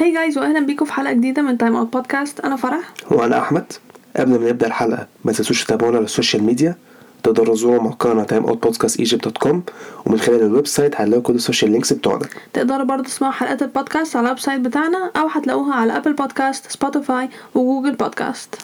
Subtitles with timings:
[0.00, 2.92] Hi guys واهلا بيكم في حلقة جديدة من Time Out Podcast أنا فرح.
[3.10, 3.72] وأنا أحمد.
[4.16, 6.76] قبل ما نبدأ الحلقة ما تنسوش تتابعونا على ال social media.
[7.22, 9.62] تقدروا تزوروا موقعنا timeoutpodcastegypt dot com
[10.06, 12.26] ومن خلال ال website هتلاقوا كل ال social links بتوعنا.
[12.52, 17.28] تقدروا برضه تسمعوا حلقات البودكاست على ال website بتاعنا أو هتلاقوها على Apple Podcasts Spotify
[17.54, 18.54] و Google Podcasts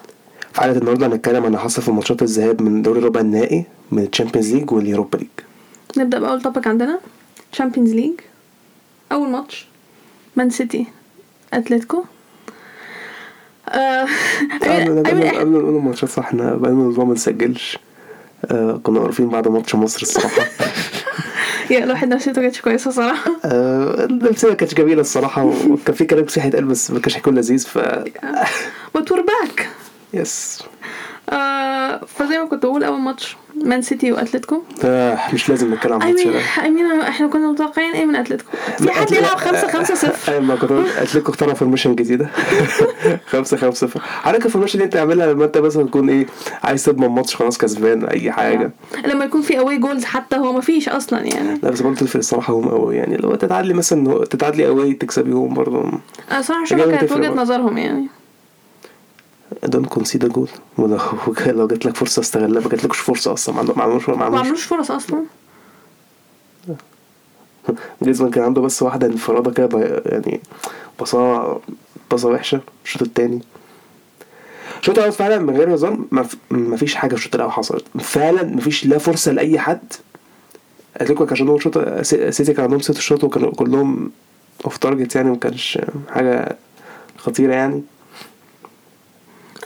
[0.52, 4.02] في حلقة النهارده هنتكلم عن اللي حصل في ماتشات الذهاب من دوري ربع النهائي من
[4.02, 5.28] ال Champions League وال Europa League.
[5.96, 6.98] نبدأ بأول topic عندنا.
[7.52, 8.20] Champions League
[9.12, 9.66] أول match.
[10.36, 10.86] Man City
[11.56, 12.04] Atletico
[13.68, 14.06] آه،
[14.62, 17.78] قبل ما نقول الماتشات صح إحنا بقالنا أسبوع ما نسجلش.
[18.44, 20.42] آه كنا عارفين بعد ماتش مصر الصراحة.
[21.70, 23.30] يا الواحد نفسيته كانتش كويسة صراحة.
[23.44, 27.34] آه النفسية ما كانتش جميلة الصراحة وكان في كلام كتير هيتقال بس ما كانش هيكون
[27.34, 27.78] لذيذ ف
[28.98, 29.62] but we're back.
[30.14, 30.62] Yes
[31.30, 34.62] آه فزي ما كنت بقول أول ماتش Man City و Atletico.
[34.84, 36.40] آه مش لازم نتكلم عن الماتش ده
[37.02, 40.32] I mean إحنا كنا متوقعين إيه من Atletico؟ في حد يلعب خمسة خمسة صفر.
[40.32, 42.28] أيوه ما كنت بقول Atletico اخترع formation جديده
[43.26, 46.26] 5 5 0 حضرتك ال formation دي أنت تعملها لما أنت مثلا تكون إيه
[46.64, 48.70] عايز تضمن ماتش خلاص كسبان أي حاجة.
[49.06, 51.60] لما يكون في away goals حتى هو ما فيش أصلا يعني.
[51.62, 53.16] لا بس برضه تفرق الصراحة home قوي يعني.
[53.16, 55.82] لو تتعادلي مثلا تتعادلي قوي تكسبي home برضه
[56.40, 57.42] صراحة إجابة شايفة كانت برضه.
[57.42, 58.06] نظرهم يعني.
[59.66, 60.98] Don't concede goal ولو
[61.46, 63.62] لو جات لك فرصة استغلها ما جاتلكش فرصة أصلا.
[63.76, 65.24] ما عندوش ما عملوش فرص أصلا.
[68.02, 70.40] Griezmann كان عنده بس واحدة انفرادة كده يعني
[71.00, 71.60] بصاه
[72.12, 73.40] بصة وحشة الشوط التاني.
[74.80, 75.98] الشوط الأول فعلا من غير هزار
[76.50, 77.84] ما فيش حاجة في الشوط الأول حصلت.
[78.00, 79.92] فعلا ما فيش لا فرصة لأي حد.
[80.96, 84.10] Atletico عشان هو shot سي- City كان عندهم ست shots وكانوا كلهم
[84.64, 85.78] off target يعني ما كانش
[86.10, 86.56] حاجة
[87.18, 87.82] خطيرة يعني.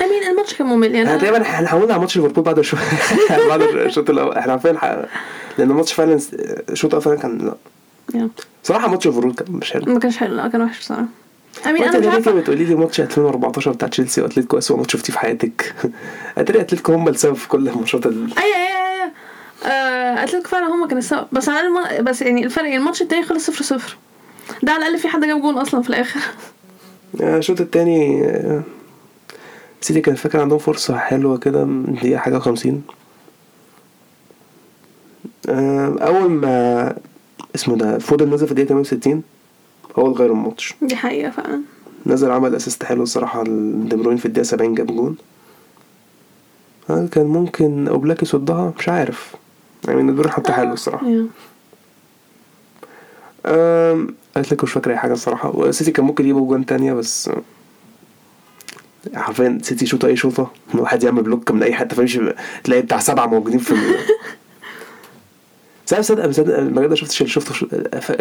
[0.01, 2.81] I mean الماتش كان ممل يعني أنا- تقريبا على ماتش ليفربول بعد شوية
[3.49, 4.37] بعد الشوط الأول.
[4.37, 4.77] إحنا عارفين
[5.59, 6.21] لأن الماتش فعلا
[6.71, 7.55] الشوط الأول كان لا.
[8.15, 8.31] يعني
[8.65, 9.93] صراحة ماتش ليفربول كان مش حلو.
[9.93, 12.31] ما كانش حلو لا كان وحش I mean وأنت أنا مش عارفة.
[12.33, 15.75] بتقولي لي ماتش 2014 بتاع تشيلسي وأتلتيكو اسوء ماتش شفتيه في حياتك؟
[16.39, 18.29] اتاري أتلتيكو هم السبب في كل الماتشات ال...
[18.39, 19.11] أيوه أيوه أيوه
[19.73, 21.27] آه، أتلتيكو فعلا هما كانوا السبب.
[21.33, 23.97] بس على ما- بس يعني الفرق الماتش التاني خلص صفر صفر.
[24.63, 26.21] ده على الأقل في حد جاب جول أصلا في الآخر.
[27.21, 28.63] الشوط التاني آه،
[29.81, 32.83] سيتي كان فاكر عندهم فرصة حلوة كده من دقيقة حاجة وخمسين.
[35.49, 36.97] آه، أول ما
[37.55, 39.23] اسمه ده فودن نزل في الدقيقة 68
[39.99, 40.75] هو اللي غير الماتش.
[40.83, 41.61] دي حقيقة فعلا.
[42.07, 45.17] نزل عمل assist حلو الصراحة لدي بروين في الدقيقة 70 جاب جون.
[46.91, 49.35] آه، كان ممكن أوبلاك يصدها مش عارف.
[49.89, 51.07] يعني دي بروين حتى حلو الصراحة.
[53.47, 55.57] أم، اتلتيكو مش فاكر أي حاجة الصراحة.
[55.57, 57.31] وسيتي كان ممكن يجيبوا جوان تانية بس
[59.15, 62.21] حرفيا سيتي يشوط اي شوطه واحد يعمل block من أي حتة فمش
[62.65, 63.75] تلاقي بتاع سبعة موجودين في.
[65.87, 67.49] صدق صدق صدق المجال ده شفت شفت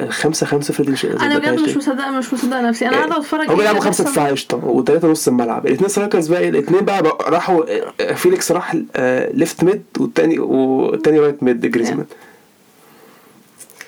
[0.09, 2.87] خمسة خمسة في أنا بجد مش مصدقه مش مصدقه نفسي.
[2.87, 4.03] أنا قاعدة اتفرج هم إيه؟ بيلعبوا اللي خمسة.
[4.03, 5.67] دفاع قشطة وثلاثة نص الملعب.
[5.67, 7.63] الاثنين strikers بقى الاثنين بقى, بقى راحوا
[8.01, 8.75] آه، فيليكس راح
[9.33, 12.05] left mid والتاني والتاني right mid جريزمان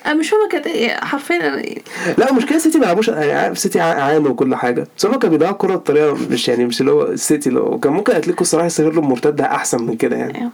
[0.06, 1.80] أنا مش فاهمة كانت إيه حرفيا أنا-
[2.18, 4.86] لا المشكلة سيتي ما لعبوش يعني عارف سيتي عانوا وكل حاجة.
[4.98, 7.92] بس هم كانوا بيضيعوا الكوره بطريقة مش يعني مش اللي هو السيتي اللي هو كان
[7.92, 10.38] ممكن اتلتيكو الصراحة يستغلوا المرتدة أحسن من كده يعني.
[10.38, 10.50] أيوه.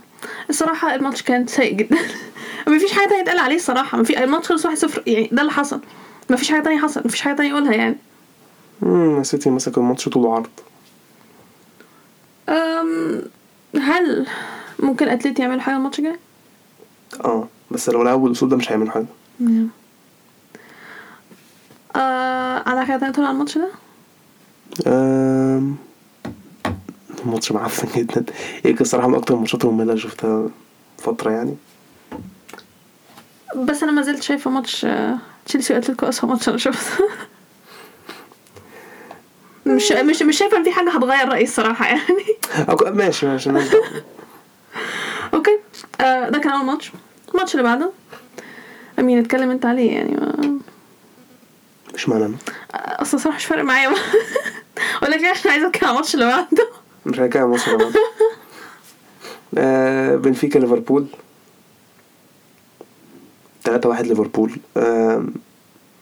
[0.51, 1.97] الصراحة الماتش كان سيء جدا.
[2.69, 3.99] مفيش حاجة تانية يتقال عليه الصراحة.
[3.99, 5.81] مفيش الماتش خلص 1-0 يعني ده اللي حصل.
[6.31, 7.97] مفيش حاجة تانية حصل مفيش حاجة تانية يقولها يعني.
[8.83, 10.47] امم سيتي مسك الماتش طول عرض
[12.49, 13.23] أم
[13.81, 14.27] هل
[14.79, 16.17] ممكن اتلتي يعملوا حاجة الماتش الجاي؟
[17.25, 19.07] آه بس لو لعبوا الاسلوب ده مش هيعملوا حاجة.
[21.97, 23.69] آه على تانية تقول على الماتش ده؟
[24.87, 25.77] آم،
[27.25, 28.25] الماتش معفن جدا.
[28.65, 30.49] هي كان الصراحه من أكتر الماتشات المملة اللي شفتها
[30.99, 31.57] فترة يعني.
[33.57, 37.05] بس أنا ما زلت شايفة ماتش آه، تشيلسي وأتلتيكو اسوء ماتش أنا شفته.
[39.67, 42.01] مش مش مش شايفة إن في حاجة هتغير رأيي الصراحة يعني.
[42.69, 43.51] أك- ماشي ماشي.
[45.35, 45.59] okay
[46.01, 46.93] آه ده كان أول ماتش.
[47.35, 47.91] الماتش اللي بعده.
[48.99, 50.59] امين اتكلم انت عليه يعني ما...
[51.95, 52.33] مش معنى آه،
[53.03, 53.89] أصلا صراحة مش فارق معايا.
[55.03, 56.69] ولكن عشان عايزه اتكلم على الماتش اللي بعده
[57.07, 57.93] مش هيكلم مصر طبعا
[59.59, 61.07] آه، بنفيكا ليفربول.
[63.65, 64.53] 3 1 ليفربول.
[64.77, 65.35] آم،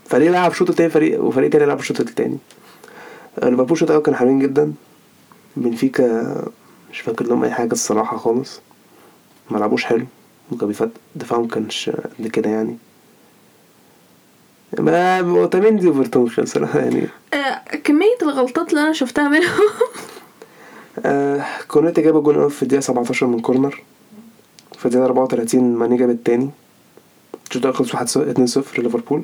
[0.07, 2.39] فريق لعب شوط تاني فريق وفريق تاني لعب الشوط التاني.
[3.39, 4.73] آه، ليفربول الشوط الأول كان حلوين جدا.
[5.57, 6.45] بنفيكا
[6.93, 8.61] مش فاكر لهم أي حاجة الصراحة خالص.
[9.51, 10.07] ما لعبوش حلو.
[10.53, 12.79] وكان دفاعهم كانش قد كده يعني.
[14.79, 17.07] أوتامندي وفيرتونجن صراحة يعني.
[17.35, 19.61] آه كمية الغلطات اللي أنا شفتها منهم.
[21.07, 23.83] آه كوناتي جاب الأول في الدقيقة 17 من corner.
[24.79, 26.51] في الدقيقة 34 ماني جاب التاني
[27.49, 29.23] الشوط الأول خلص 1 2 0 ليفربول.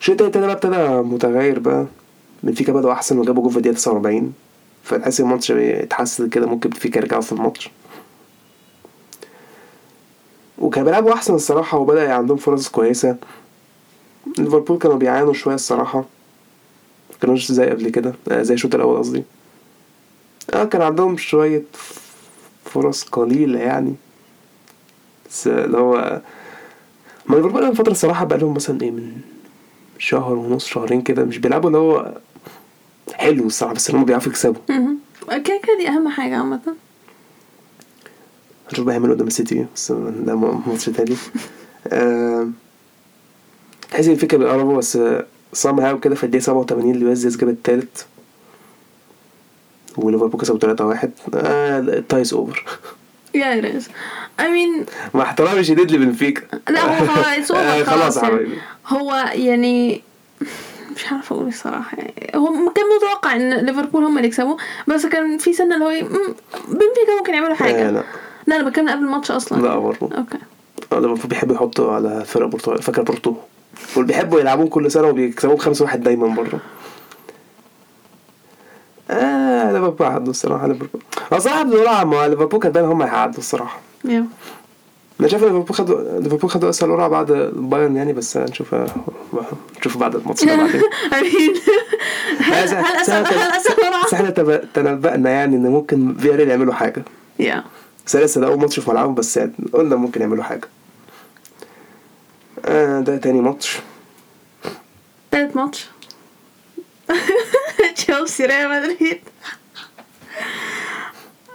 [0.00, 0.76] الشوط التاني بقى ابتدى
[1.14, 1.86] متغير بقى.
[2.42, 4.32] بنفيكا بدأوا أحسن وجابوا جول في الدقيقة 49
[4.84, 7.70] فتحس الماتش اتحسن كده ممكن بنفيكا يرجعوا في الماتش.
[10.58, 13.16] وكانوا بيلعبوا أحسن الصراحة وبدأ عندهم فرص كويسة.
[14.38, 16.04] ليفربول كانوا بيعانوا شوية الصراحة.
[17.22, 19.24] كانوش زي قبل كده آه، زي الشوط الأول قصدي.
[20.54, 21.62] آه كان عندهم شوية
[22.64, 23.94] فرص قليلة يعني.
[25.30, 26.20] بس اللي هو
[27.26, 29.12] ما ليفربول الفترة الصراحة بقى لهم مثلا إيه من
[29.98, 32.14] شهر ونص شهرين كده مش بيلعبوا اللي هو
[33.14, 34.62] حلو الصراحة بس هم بيعرفوا يكسبوا.
[35.28, 36.60] كده كده دي أهم حاجة عامة.
[38.70, 41.16] هنشوف بقى هيعملوا قدام السيتي بس ده ماتش تاني.
[41.92, 42.48] آه،
[43.90, 44.98] تحس ان الفكرة بيقربوا بس
[45.52, 48.06] somehow كده في الدقيقة 87 لويز جاب التالت.
[49.96, 52.64] وليفربول كسبوا 3 1 آه tie's over.
[53.34, 53.88] يا ريز
[54.38, 58.48] I mean مع احترامي شديد لبنفيكا لا هو خلاص آه، هو خلاص yeah يعني.
[58.86, 60.02] هو يعني
[60.96, 62.32] مش عارفة أقول الصراحة يعني.
[62.36, 64.56] هو كان متوقع إن ليفربول هم اللي يكسبوا
[64.88, 66.08] بس كان في سنة اللي هو
[66.68, 68.02] بنفيكا ممكن يعملوا آه، حاجة لا.
[68.46, 69.62] لا أنا بتكلم قبل الماتش أصلا.
[69.62, 70.38] لا برضه okay.
[70.92, 73.34] آه، ليفربول بيحبوا يحطوا على فرق بورتو فاكر بورتو؟
[73.96, 76.58] وبيحبوا يلعبون كل سنة وبيكسبوا 5 1 دايما برضه
[79.10, 81.00] آه ليفربول عدوا الصراحة ليفربول.
[81.32, 83.80] هو الصراحه بنقول مع ليفربول كان هم هيعدوا الصراحة.
[85.20, 88.74] أنا شايف ان ليفربول خدوا ليفربول خدوا اسهل قرعه بعد بايرن يعني بس هنشوف
[89.80, 90.82] نشوف بعد الماتش ده بعدين.
[92.40, 94.30] هل بس- هل بس اسال إحنا- هل اسال بس إحنا
[94.74, 97.02] تنبأنا يعني إن ممكن فياريال يعملوا حاجة.
[97.38, 97.64] yeah.
[98.06, 99.38] بس لسه ده أول ماتش في ملعبهم بس
[99.72, 100.68] قلنا ممكن يعملوا حاجة.
[102.64, 103.78] آه ده تاني ماتش.
[105.30, 105.86] تالت ماتش.
[107.96, 109.20] تشيلسي ريال مدريد.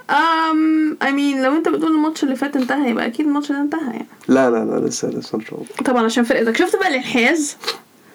[0.09, 3.81] um I mean لو انت بتقول الماتش اللي فات انتهى يبقى أكيد الماتش ده انتهى
[3.91, 4.05] يعني.
[4.27, 5.65] لا لا لا لسه لسه إن شاء الله.
[5.85, 6.57] طبعا عشان فرقتك.
[6.57, 7.57] شفت بقى الانحياز؟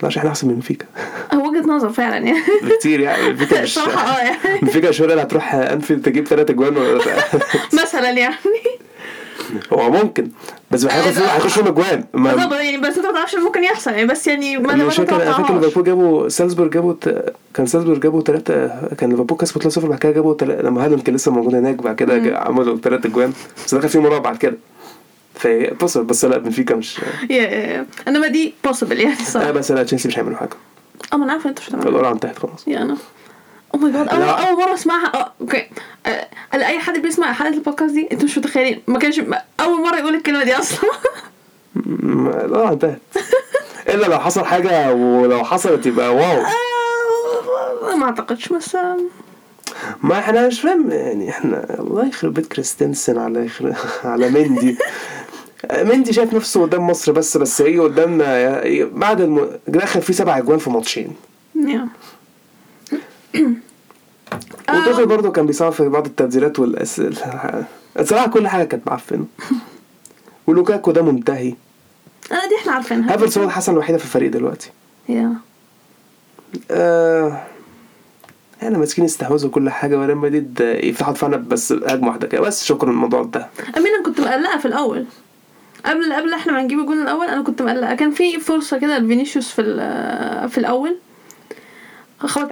[0.02, 0.86] لا عشان إحنا أحسن من بنفيكا.
[1.34, 2.42] هو وجهة نظر فعلا يعني.
[2.62, 3.30] بكتير يعني.
[3.32, 4.58] بنفيكا مش صراحة آه يعني.
[4.62, 6.98] بنفيكا شوية اللي هتروح أنفيلد تجيب ثلاثة أجوان
[7.82, 8.36] مثلا يعني.
[9.72, 10.28] هو ممكن
[10.70, 12.04] بس هيخش فيهم هيخش فيهم اجوان
[12.52, 15.54] يعني بس انت ما تعرفش ممكن يحصل يعني بس يعني ما أنا فاكر أنا فاكر.
[15.60, 16.94] ليفربول جابوا سالزبورج جابوا.
[17.54, 18.68] كان سالزبورج جابوا ثلاثة
[18.98, 20.34] كان ليفربول كسبوا 3-0 بعد كده جابوا.
[20.42, 23.32] لما هالاند كان لسه موجود هناك بعد كده عملوا ثلاثة أجوان
[23.66, 24.56] بس دخل فيهم رابع بعد كده
[25.82, 27.00] بص بس لا بنفيكا مش.
[28.08, 30.50] إنما دي possible يعني آه صراحة بس لا تشيلسي مش هيعملوا حاجة
[31.12, 32.96] آه ما أنا عارفة انت مش هتعمل القرعة انتهت خلاص يا أنا
[33.74, 34.48] my god اول لا.
[34.48, 35.32] اول مرة أسمعها.
[35.40, 35.66] okay
[36.54, 38.82] أي حد بيسمع حلقه البودكاست دي أنتوا مش متخيلين.
[38.86, 39.18] ما كانش
[39.60, 40.90] أول مرة يقول الكلمة دي أصلا.
[42.44, 42.98] القرعة انتهت
[43.88, 46.42] إلا لو حصل حاجة ولو حصلت يبقى واو.
[47.92, 48.76] آه، ما أعتقدش بس
[50.02, 53.74] ما إحنا مش فاهم يعني إحنا الله يخرب بيت كريستنسن على يخرب
[54.04, 54.76] على مندي.
[55.72, 59.50] مندي شايف نفسه قدام مصر بس بس هي قدامنا بعد الم...
[59.68, 61.16] دخل فيه سبع أجوان في ماتشين.
[61.66, 61.88] yeah.
[64.74, 67.02] وتوخيل برضه كان بيصعب في بعض التبديلات والأس...
[67.98, 69.24] الصراحة كل حاجة كانت معفنة
[70.46, 71.54] ولوكاكو ده منتهي.
[72.32, 73.14] آه، دي إحنا عارفينها.
[73.14, 74.70] هافرتس هو الحسن الوحيدة في الفريق دلوقتي.
[75.08, 75.34] yeah.
[76.70, 77.42] آه...
[78.62, 82.40] إحنا ماسكين استحواذ وكل حاجة وريال مدريد يفتحوا دفاعنا بس هجمة واحدة كده.
[82.40, 85.06] بس شكرا الموضوع انتهى امين أنا كنت مقلقة في الأول.
[85.86, 87.94] قبل قبل إحنا ما نجيب الجون الأول أنا كنت مقلقة.
[87.94, 89.62] كان في فرصة كده لفينيسيوس في
[90.50, 90.96] في الأول.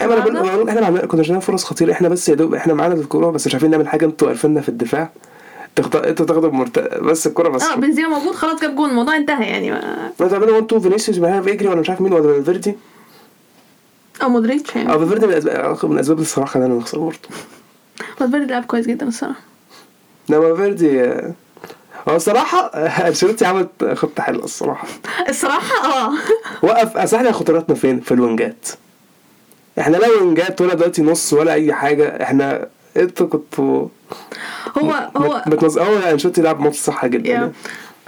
[0.01, 1.93] أيوه أنا بقول إحنا عمال- كنا شايفين فرص خطيرة.
[1.93, 4.05] إحنا بس يا دوب إحنا معانا الكورة بس مش عارفين نعمل حاجة.
[4.05, 5.11] أنتوا قرفنا في الدفاع.
[5.77, 5.97] تخط...
[5.97, 6.79] أنتوا تاخدوا مرت...
[6.79, 7.63] بس الكورة بس.
[7.63, 8.91] آه بنزيما موجود خلاص جاب جون.
[8.91, 10.11] الموضوع انتهى يعني ما...
[10.21, 12.75] ما تعملوا 1 2 فينيسيوس معايا بيجري ولا مش عارف مين ولا فالفيردي.
[14.23, 14.93] أو مودريتش يعني.
[14.93, 17.19] آه فالفيردي من الاسباب من الأسباب اللي الصراحه خلانا نخسر برضه.
[18.17, 19.41] فالفيردي لعب كويس جدا الصراحة.
[20.31, 21.33] انما فالفيردي آه،
[22.09, 24.89] هو الصراحة آه، أنشيلوتي عمل خطة حلوة الصراحة.
[25.29, 26.13] الصراحة؟ آه.
[26.63, 28.67] وقف أصل إحنا خطراتنا فين؟ في الوينجات.
[29.81, 32.23] إحنا لا وينجات ولا دلوقتي نص ولا أي حاجة.
[32.23, 33.89] إحنا أنتوا كنتوا
[34.79, 35.79] هو هو بتنظ...
[35.79, 37.31] هو انشيلوتي لعب ماتش صح جدا.
[37.31, 37.53] يعني.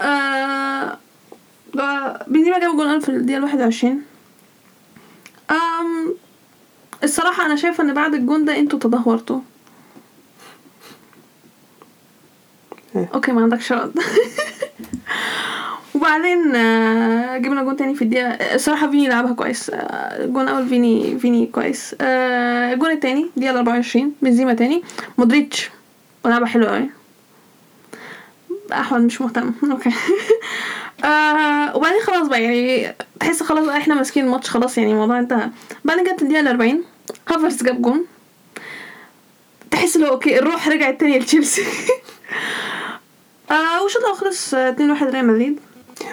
[0.00, 0.98] آه
[2.26, 4.02] بنزيما جاب جول في الدقيقة 21
[5.50, 6.14] أم
[7.04, 9.40] الصراحة أنا شايفة إن بعد الجون ده أنتوا تدهورتوا.
[13.14, 13.92] أوكي ما عندكش رد
[16.00, 18.28] وبعدين آه، جبنا جون تاني في الدقيقة.
[18.54, 19.70] الصراحة فيني لعبها كويس.
[19.70, 19.76] آه،
[20.24, 21.94] الجون الأول فيني فيني كويس.
[22.00, 24.82] آه، الجون التاني الدقيقة 24 بنزيما تاني.
[25.18, 25.70] مودريتش
[26.24, 26.90] ولعبها حلوة أوي.
[28.72, 29.52] أحمد مش مهتم.
[29.72, 29.90] أوكي.
[31.04, 35.50] آه وبعدين خلاص بقى يعني تحس خلاص إحنا ماسكين الماتش خلاص يعني الموضوع انتهى.
[35.84, 36.84] بعدين جت الدقيقة 40
[37.28, 38.04] هافرز جاب جون.
[39.70, 41.62] تحس اللي هو أوكي الروح رجعت تاني لتشيلسي.
[43.50, 45.60] آه والشوط خلص 2 1 ريال مدريد.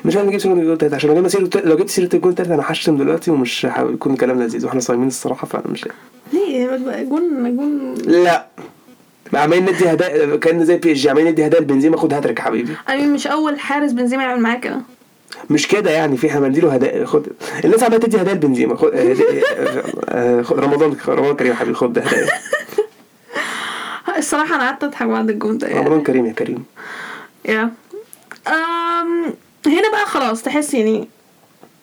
[0.06, 2.50] مش عارف نجيب سيرة الجول التالت عشان لو جبنا سيرة لو جبت سيرة الجول التالت
[2.51, 5.88] أنا هشتم دلوقتي ومش هيكون كلام لذيذ وإحنا صايمين الصراحة فأنا مش
[6.34, 8.46] ليه؟ جون جون لا.
[9.34, 13.13] عمالين ندي هدايا كان زي PSG عمالين ندي هدايا لبنزيما خد هاتريك يا حبيبي أمين
[13.13, 14.82] مش أول حارس بنزيما يعمل معاه كده.
[15.50, 17.27] مش كده يعني في إحنا بنديله هدايا خد.
[17.65, 22.27] الناس عمالة تدي هدايا لبنزيما خد آه، خد رمضان رمضان كريم يا حبيبي خد هدايا.
[24.17, 26.63] الصراحة أنا قعدت أضحك بعد الجون ده رمضان يعني كريم يا كريم.
[27.46, 27.72] يا
[28.48, 29.34] أم
[29.67, 31.07] هنا بقى خلاص تحس يعني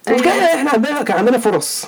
[0.08, 1.86] المشكلة إحنا عندنا كان عندنا فرص.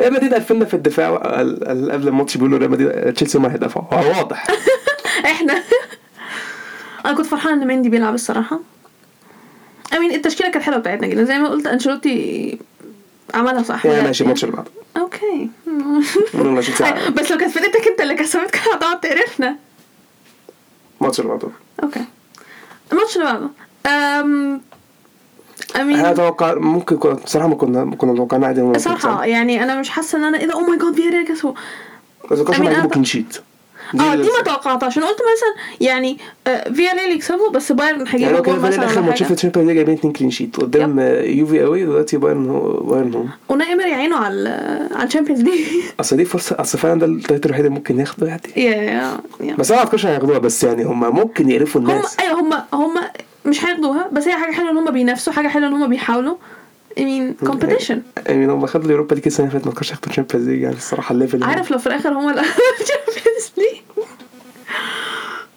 [0.00, 1.08] ريال مدريد قفلنا في الدفاع
[1.40, 3.94] ال- ال- قبل الماتش بيقولوا ريال مدريد تشيلسي ما هيدافعوا.
[3.94, 4.46] هو واضح.
[5.24, 5.62] إحنا.
[7.06, 8.60] أنا كنت فرحانة إن مندي بيلعب الصراحة.
[9.96, 11.24] امين التشكيلة كانت حلوة بتاعتنا جدا.
[11.24, 12.58] زي ما قلت أنشيلوتي
[13.34, 13.86] عملها صح.
[13.86, 14.70] بجد ماشي الماتش اللي بعده.
[14.96, 15.48] أوكي.
[17.16, 19.56] بس لو كانت فرقتك أنت اللي كسبت كانت هتقعد تقرفنا.
[21.00, 21.48] الماتش اللي بعده.
[21.82, 22.04] أوكي.
[22.92, 23.48] الماتش اللي بعده.
[23.86, 24.60] أم...
[25.80, 29.18] امين أنا أتوقع ممكن كنا بصراحه ما كنا ما كنا متوقعين عادي إن هو صراحة
[29.20, 29.30] يكسب.
[29.30, 31.52] يعني أنا مش حاسة إن أنا إيه ده oh my God فياريال كسبوا
[32.30, 33.36] بس ما أمين، هنجيبوا أنا- كلين شيت.
[34.00, 34.98] آه دي ما توقعتهاش.
[34.98, 39.06] أنا قلت مثلا يعني آه، فياريال يكسبوا بس بايرن يعني هيجيبوا جول مثلا أخر ولا
[39.08, 42.50] ماتش في ال Champions League جايبين اتنين clean sheet قدام آه، يوفي قوي دلوقتي بايرن
[42.50, 43.22] هو بايرن هو.
[43.54, 44.48] وأوناي إيمري عينه على
[44.94, 45.66] على ال Champions League.
[46.00, 48.40] أصل دي فرصه أصل فعلا ده ال title الوحيد اللي ممكن ياخده يعني.
[48.56, 52.16] yeah yeah بس أنا ما أعتقدش هياخدوها بس يعني هم ممكن يقرفوا هم الناس.
[52.20, 52.94] أيوه هم هم
[53.46, 56.36] مش هياخدوها بس هي حاجة حلوة إن هم بينافسوا حاجة حلوة إن هم بيحاولوا.
[56.96, 57.96] I mean competition.
[58.26, 60.60] يعني هم خدوا ال Europa League السنة اللي فاتت ما كانوش ياخدوا ال Champions League
[60.62, 64.06] يعني الصراحة ال level عارف لو في الآخر هم ال Champions League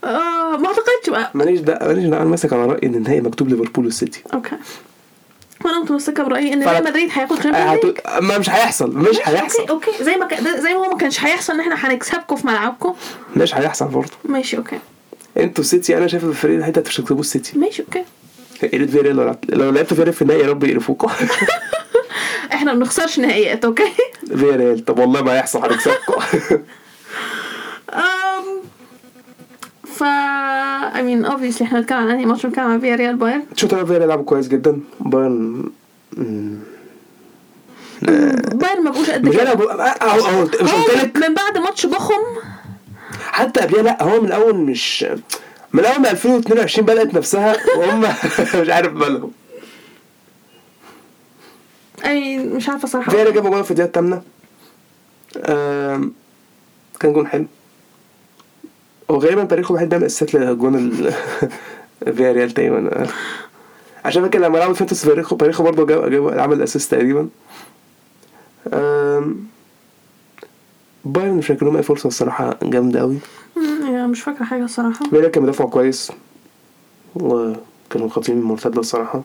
[0.03, 1.31] آه ما أعتقدش بقى.
[1.33, 4.23] ماليش دعوة ماليش دعوة أنا ماسك على رأيي إن النهائي مكتوب ليفربول والسيتي.
[4.33, 4.55] أوكي.
[5.65, 6.63] وأنا متمسكه برأيي إن.
[6.69, 9.59] ريال مدريد هياخد Champions League هتقول- ما مش هيحصل مش هيحصل.
[9.67, 10.03] أوكي أوكي.
[10.03, 10.27] زي ما
[10.59, 12.95] زي ما هو ما كانش هيحصل إن إحنا هنكسبكم في ملعبكم.
[13.35, 14.11] مش هيحصل برضه.
[14.25, 14.79] ماشي أوكي.
[15.37, 18.03] أنتوا السيتي أنا شايف الفريق الحته مش هتكسبوا السيتي ماشي أوكي.
[18.63, 21.09] يا ريت فياريال لو لعبت- لو لعبتوا فياريال في النهائي يا رب يقرفوكوا
[22.53, 23.83] إحنا ما بنخسرش نهائيات أوكي؟
[24.39, 26.13] فياريال طب والله ما هيحصل هنكسبكم.
[27.93, 28.61] أم
[29.85, 30.03] ف
[30.93, 34.07] I mean obviously إحنا بنتكلم عن أنهي ماتش بنتكلم عن فيا ريال بايرن شوط فيريال
[34.09, 35.69] لعبوا كويس جدا؟ بايرن.
[38.53, 39.53] بايرن ما بقوش قد مش كده.
[39.53, 41.15] أنا اهو اهو مش قلت هو لك.
[41.17, 42.13] من بعد ماتش بخم
[43.39, 45.05] حتى قبلها لا هو من الأول مش
[45.73, 48.01] من اول ما 2022 بدأت نفسها وهم
[48.61, 49.31] مش عارف مالهم.
[52.03, 53.11] يعني مش عارفة صراحة.
[53.11, 54.21] فيرا جاب جول في الدقيقه الثامنه
[56.99, 57.45] كان جون حلو.
[59.09, 61.13] وغالبا تاريخه الوحيد بيعمل أسيست لجون ال
[62.15, 63.07] فيا ريال تقريبا.
[64.05, 67.29] عشان فاكر لما لعبوا فينتوس تاريخه تاريخه برضه عمل أسيست تقريبا.
[71.05, 73.17] بايرن مش فاكر لهم أي فرصة الصراحة جامدة قوي
[73.83, 75.09] يعني مش فاكرة حاجة الصراحة.
[75.09, 76.11] فيرا كان مدافع كويس.
[77.15, 79.21] وكانوا خاطرين المرتده الصراحة.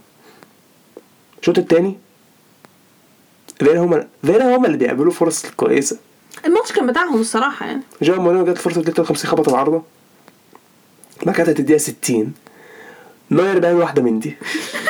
[1.40, 1.98] الشوط التاني
[3.58, 5.98] فيرا هما فيرا هما اللي بيعملوا فرص كويسة.
[6.46, 7.82] الماتش كان بتاعهم الصراحة يعني.
[8.02, 9.82] جاء مورينيو جت فرصة 53 خبط العارضة.
[11.26, 12.32] ما كانت هتديها 60
[13.30, 14.36] نوير بيعمل واحدة من دي.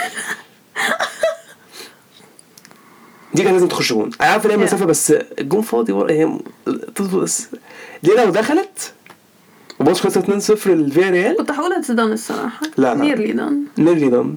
[3.34, 4.10] دي كان لازم تخش جون.
[4.20, 4.56] أنا عارف إن هي.
[4.56, 6.38] مسافة بس الجون فاضي ورا هي
[7.12, 7.46] بس
[8.02, 8.92] دي لو دخلت
[9.80, 10.18] وبص خلصت
[10.62, 12.60] 2-0 للفيا ريال كنت هقولها تزدان الصراحة.
[12.76, 13.00] لا، لا.
[13.00, 13.64] نيرلي دان.
[13.78, 14.34] نيرلي دان.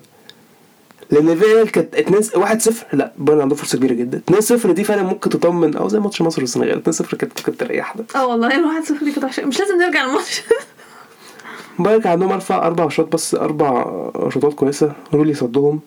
[1.11, 4.21] لأن الفيا ريال كانت 2 1-0 لا بايرن عنده فرصة كبيرة جدا.
[4.31, 5.75] 2-0 دي فعلا ممكن تطمن.
[5.75, 6.83] أو زي ماتش مصر والسنغال.
[6.83, 8.55] 2-0 كانت ممكن تريحنا آه والله.
[8.59, 9.39] الواحد صفر دي كانت.
[9.39, 10.41] مش لازم نرجع الماتش
[11.79, 13.83] بايرن كان عندهم أربع أربع شوط بس أربع
[14.29, 14.91] شوطات كويسة.
[15.13, 15.79] رولي صدهم.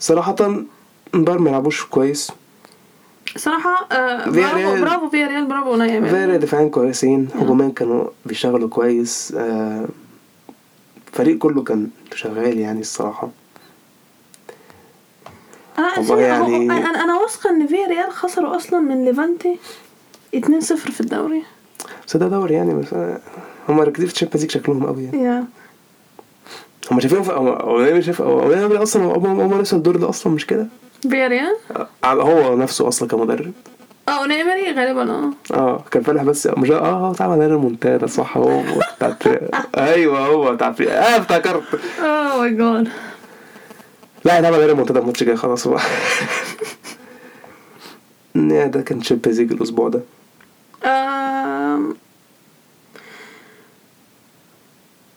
[0.00, 0.64] صراحة
[1.14, 2.32] بايرن ما لعبوش كويس.
[3.36, 4.80] صراحة آه فيا برافو ريال.
[4.80, 9.86] برافو فيا ريال برافو نايم فيرا دفاعيا كويسين هجوميا كانوا بيشتغلوا كويس آه،
[11.08, 13.28] الفريق كله كان شغال يعني الصراحة.
[15.78, 19.58] أنا والله يعني- أنا أنا واثقة إن فياريال خسروا أصلا من ليفانتي
[20.36, 21.42] 2-0 في الدوري.
[22.06, 23.20] بس ده دوري يعني بس آه،
[23.68, 25.22] هم مركزين في ال Champions شكلهم قوي يعني.
[25.22, 25.44] yeah.
[26.90, 30.32] هم شايفين في هو هو شايف هو هو أصلا هم هم لسه الدور ده أصلا
[30.32, 30.66] مش كده؟
[31.10, 31.56] فياريال
[32.04, 33.52] آه، هو نفسه أصلا كمدرب.
[34.08, 35.30] آه إيمري غالبا آه.
[35.54, 38.62] آه كان فالح بس مش آه طبعا عمل ريمونتادا صح هو
[38.96, 39.16] بتاع
[39.76, 41.80] أيوه هو بتاع آه افتكرت.
[42.00, 42.88] oh my God
[44.24, 45.82] لا ده عمل ريمونتادا الماتش الجاي خلاص بقى.
[48.66, 50.00] ده كان Champions League الأسبوع ده.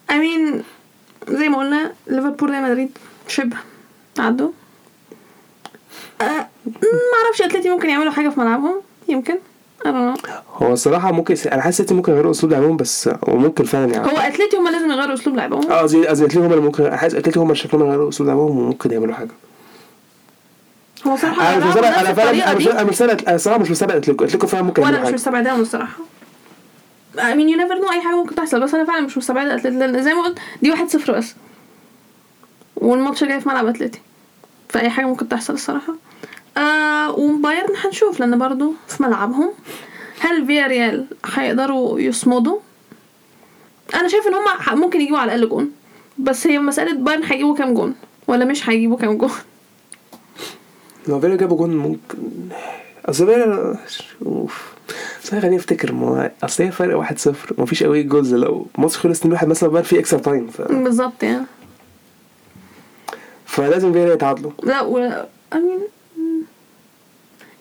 [0.09, 0.63] I mean
[1.29, 2.89] زي ما قلنا ليفربول ريال مدريد
[3.27, 3.57] شبه
[4.19, 4.49] عدوا
[6.21, 9.37] آه، ما أعرفش أتلتي ممكن يعملوا حاجة في ملعبهم يمكن.
[10.55, 14.57] هو الصراحه ممكن أنا حاسس ممكن يغيروا أسلوب لعبهم بس وممكن فعلا يعني هو أتلتي
[14.57, 15.71] هم لازم يغيروا أسلوب لعبهم.
[15.71, 18.91] آه قصدي قصدي اتلتيكو هم اللي ممكن حاسس اتلتيكو هم شكلهم يغيروا أسلوب لعبهم وممكن
[18.91, 19.31] يعملوا حاجة.
[21.07, 23.01] هو صراحة أنا مش لعبوا أنا فعلا أنا مش
[23.47, 24.23] أنا مش مستبعد مش أتلتيكو.
[24.23, 25.13] أتلتيكو فعلا ممكن وأنا مش حاجة.
[25.13, 25.97] مستبعداهم الصراحة.
[27.17, 27.91] I mean you never know.
[27.91, 28.59] أي حاجة ممكن تحصل.
[28.59, 31.35] بس أنا فعلا مش مستبعدة اتلتي لأن زي ما قلت دي 1-0 بس.
[32.75, 34.01] والماتش جاي في ملعب أتلتي.
[34.69, 35.95] فأي حاجة ممكن تحصل الصراحة.
[36.57, 39.49] آه وبايرن هنشوف لأن برضو في ملعبهم.
[40.19, 42.59] هل فيا ريال هيقدروا يصمدوا؟
[43.95, 45.71] أنا شايف إن هم ممكن يجيبوا على الأقل جون.
[46.17, 47.95] بس هي مسألة بايرن هيجيبوا كام جون
[48.27, 49.31] ولا مش هيجيبوا كام جون؟
[51.07, 52.17] لو فيلا جابوا جون ممكن.
[53.05, 53.77] أصل فيلا
[54.25, 54.76] أوف.
[55.23, 59.23] بس خليني أفتكر ما هو أصل هي فرق 1-0 ومفيش قوي جولز لو الماتش خلص
[59.23, 60.61] 2-1 مثلا بقى في اكسترا تايم ف...
[60.61, 61.45] بالظبط يعني
[63.45, 64.51] فلازم فيلا يتعادلوا.
[64.63, 65.09] لا و
[65.53, 65.81] I mean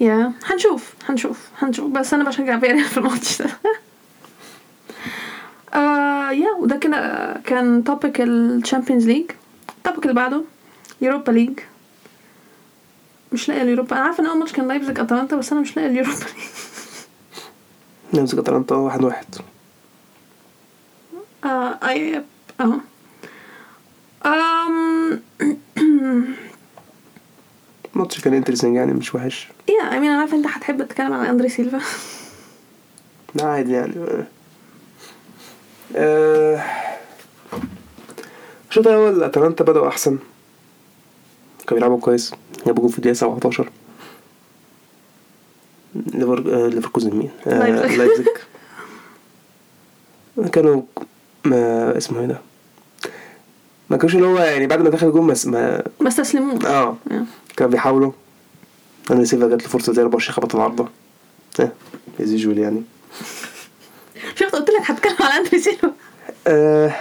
[0.00, 3.48] yeah هنشوف هنشوف هنشوف بس أنا بشجع فيريال في الماتش ده.
[5.74, 9.30] آه yeah وده كده كان topic ال Champions League
[9.78, 10.42] ال topic اللي بعده
[11.00, 11.58] Europa League
[13.32, 15.76] مش لاقي ال Europa أنا عارفة إن أول ماتش كان لايبزيج اتلانتا بس أنا مش
[15.76, 16.46] لاقي ال Europa League
[18.14, 19.24] نمسك اتلانتا 1-1 واحد واحد.
[21.44, 22.22] آه أي
[22.60, 22.74] أهو.
[24.26, 25.22] أم
[27.94, 29.48] الماتش كان interesting يعني مش وحش.
[29.68, 31.80] yeah I mean أنا عارفة أنت هتحب تتكلم عن أندري سيلفا.
[33.34, 33.94] لا عادي يعني.
[35.96, 36.64] آه،
[38.70, 40.18] الشوط الأول أتلانتا بدأوا أحسن.
[41.66, 42.32] كانوا بيلعبوا كويس.
[42.66, 43.70] جابوا جول في الدقيقة 17
[46.26, 48.26] ليفر آه، ليفركوزن مين؟ آه، لايبزيج.
[50.52, 50.82] كانوا
[51.44, 52.40] ما اسمه إيه ده؟
[53.90, 56.96] ما كانوش اللي هو يعني بعد ما دخل جول ما ما استسلموش آه.
[57.56, 58.12] كانوا بيحاولوا
[59.10, 60.88] أندري سيلفا جات له فرصة زي 24 خبط العارضه
[61.60, 61.72] آه
[62.20, 62.82] as usual يعني
[64.38, 65.92] شفت قلت لك هتكلم على أندري سيلفا
[66.46, 66.94] آه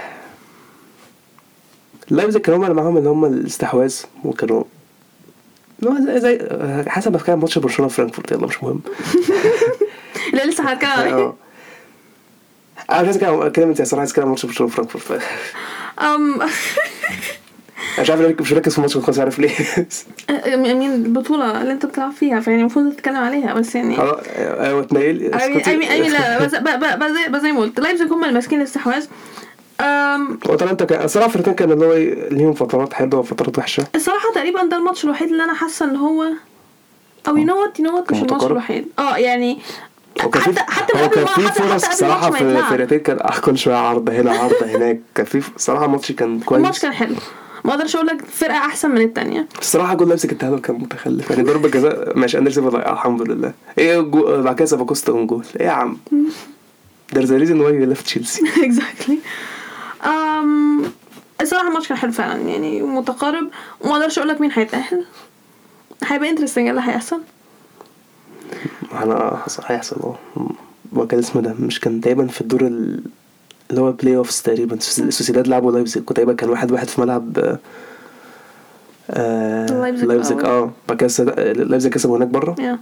[2.10, 4.64] لايبزيج كانوا هم اللي معاهم اللي هم الاستحواذ وكانوا
[5.82, 6.40] زي, زي
[6.88, 8.82] حسب كان ماتش برشلونة فرانكفورت يلا مش مهم.
[10.34, 10.90] لا لسه هتكلم.
[10.92, 11.36] عليه آه.
[12.90, 15.22] أنا مش عايز أتكلم أنت صراحة عايز أتكلم ماتش برشلونة فرانكفورت
[16.02, 16.18] أنا
[18.00, 19.52] مش عارف مش مركز في الماتش خالص عارف ليه.
[20.58, 25.32] مين البطولة اللي أنت بتلعب فيها فيعني المفروض تتكلم عليها بس يعني خلاص أيوه اتنقل
[25.34, 26.46] mean, I mean لا
[27.28, 29.06] بس زي ما قلت لايبزيج هم اللي ماسكين الاستحواذ.
[29.82, 31.94] أم، هو اتلانتا كان الصراحه فرقتين كان اللي هو
[32.32, 33.88] ليهم فترات حلوة وفترات وحشة.
[33.96, 36.26] الصراحة تقريبا ده الماتش الوحيد اللي أنا حاسة إن هو
[37.28, 38.46] oh you know what you know what مش الماتش.
[38.46, 38.88] الوحيد.
[39.00, 39.60] آه يعني
[40.20, 42.70] حتى حتى هو كان في فرص الصراحه الماتش في يتلعب.
[42.70, 45.00] فرقتين كان آه، كل شوية عرض هنا عرض هناك.
[45.16, 47.16] كان في صراحة الماتش كان الماتش كويس كان حلو.
[47.66, 49.48] ما أقدرش أقول لك فرقة أحسن من التانية.
[49.60, 51.30] الصراحه جول لايبزيج اتعادل كان متخلف.
[51.30, 53.54] يعني ضربة جزاء ماشي أندري سيلفا ضيعها الحمد لله.
[53.78, 54.42] إيه جو...
[54.42, 55.46] بعد كده سافاكوستا own goal.
[55.60, 55.98] إيه يا عم؟
[57.16, 58.44] there's a reason why you left Chelsea.
[58.66, 59.18] exactly
[60.06, 60.84] أم
[61.42, 63.48] الصراحة الماتش كان حلو فعلا يعني متقارب.
[63.82, 65.06] وما أقدرش أقول لك مين هيتأهل.
[66.04, 67.22] هيبقى interesting اللي هيحصل.
[68.94, 70.16] أنا حصل هيحصل أه.
[70.98, 73.04] هو كان اسمه ده مش كان تقريبا في الدور ال-
[73.70, 77.60] اللي هو playoffs تقريبا سوسي- سوسيداد لعبوا لايبزيج وتقريبا كان واحد واحد في ملعب آه،
[79.10, 79.66] آه
[80.04, 80.46] لايبزيج.
[80.46, 80.72] أه.
[80.90, 82.56] بعد كده لايبزيج كسبوا هناك بره.
[82.60, 82.80] يا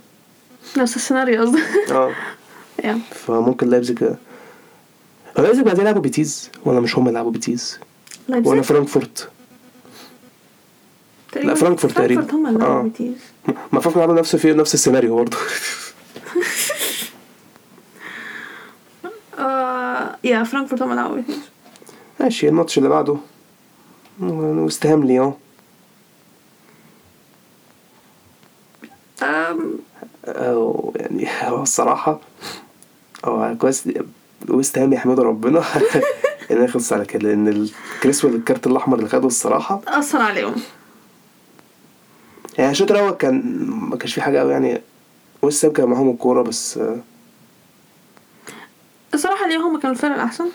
[0.77, 1.61] نفس السيناريو قصدي.
[1.91, 2.11] أه.
[3.25, 4.03] فممكن لايبزيج
[5.37, 7.79] هو لايبزيج بعدين لعبوا بيتيز ولا مش هم اللي لعبوا بيتيز
[8.29, 9.29] ولا فرانكفورت
[11.31, 12.21] تقريباً فرانكفورت تقريبا.
[12.21, 12.59] فرانكفورت هم اللي.
[12.59, 13.15] لعبوا بيتيز
[13.71, 15.37] ما فاهم عملوا نفس في نفس السيناريو برضه
[20.23, 21.39] yeah فرانكفورت هم اللي لعبوا بيتيز
[22.19, 23.17] ماشي الماتش اللي بعده
[24.21, 25.33] وست هام ليون
[30.27, 32.19] أو يعني هو الصراحة
[33.25, 33.89] هو كويس
[34.49, 35.63] ويست هام يحمدوا ربنا.
[36.51, 37.47] إن يخلص على كده لأن
[37.97, 39.81] الكريسوال الكارت الأحمر اللي خده الصراحة.
[39.87, 40.55] أثر عليهم.
[42.57, 44.81] يعني الشوط الأول كان ما كانش في حاجة قوي يعني.
[45.41, 46.79] ويست هام كان معاهم الكورة بس
[49.13, 50.45] الصراحة اليوم هم كانوا الفرق الأحسن.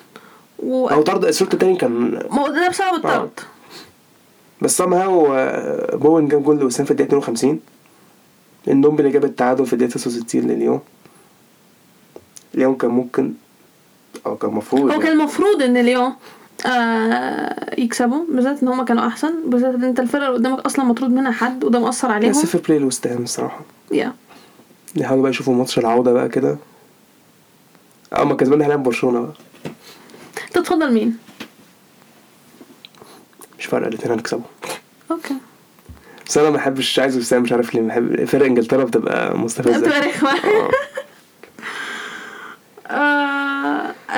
[0.59, 1.93] و أو طرد الشوط التاني كان
[2.31, 3.41] ما هو ده بسبب الطرد.
[4.63, 5.27] بس سام هاو
[5.99, 7.61] بوين جاب جول لوست هام في الدقيقة 52
[8.69, 10.81] اندومبيلي جاب التعادل في الدقيقة 69 لليون.
[12.55, 13.33] ليون كان ممكن
[14.27, 16.17] أو كان المفروض هو كان المفروض إن ليون
[16.67, 21.11] آه يكسبوا بالذات إن هم كانوا أحسن بالذات إن أنت الفرقة اللي قدامك أصلا مطرود
[21.11, 22.31] منها حد وده مأثر عليهم.
[22.31, 23.61] بس في بلاي لوست هام الصراحة.
[23.93, 24.13] yeah
[24.97, 26.59] يحاولوا بقى يشوفوا ماتش العودة بقى كده.
[28.13, 29.33] آه ما كسبان هنلعب برشلونة بقى.
[30.53, 31.17] تتفضل مين؟
[33.59, 34.45] مش فارقة الاتنين هنكسبوا.
[35.11, 35.35] أوكي.
[36.27, 37.83] بس أنا ما بحبش عايز وسام مش عارف ليه.
[37.83, 39.79] بحب فرق إنجلترا بتبقى مستفزة.
[39.81, 40.31] بتبقى رخمة.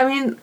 [0.00, 0.36] امين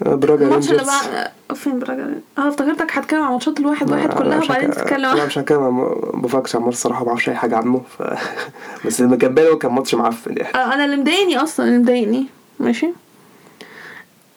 [0.00, 4.70] براجا الماتش اللي بعد فين براجا آه افتكرتك هتكلم عن ماتشات الواحد واحد كلها وبعدين
[4.70, 8.02] تتكلم لا مش هتكلم عن بوفاكس عمار الصراحة ما بعرفش أي حاجة عنه ف...
[8.86, 10.54] بس اللي كان بالي كان ماتش معفن يعني.
[10.54, 12.26] آه أنا اللي مضايقني أصلا اللي مضايقني
[12.60, 12.90] ماشي؟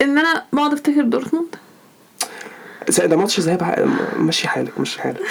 [0.02, 1.56] إن أنا بقعد أفتكر دورتموند.
[3.00, 5.22] ده ماتش ذهاب مشي حالك مشي حالك.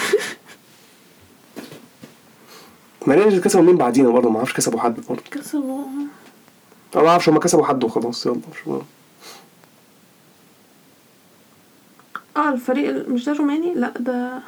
[3.07, 5.21] ما رينجرز كسبوا مين بعدينا برضه؟ ما أعرفش كسبوا حد برضه.
[5.31, 5.83] كسبوا.
[6.95, 8.81] ما أعرفش هم كسبوا حد وخلاص يلا مش.
[12.37, 14.39] آه الفريق ال- مش ده روماني؟ لا ده